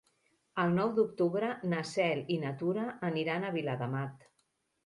El 0.63 0.71
nou 0.77 0.93
d'octubre 0.99 1.51
na 1.73 1.83
Cel 1.89 2.25
i 2.37 2.39
na 2.47 2.57
Tura 2.63 2.87
aniran 3.11 3.47
a 3.51 3.55
Viladamat. 3.59 4.31